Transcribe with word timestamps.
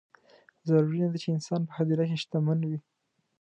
ضروري 0.67 0.99
نه 1.03 1.07
ده 1.11 1.17
چې 1.23 1.29
انسان 1.35 1.61
په 1.67 1.73
هدیره 1.77 2.03
کې 2.09 2.17
شتمن 2.23 2.59
وي. 2.69 2.79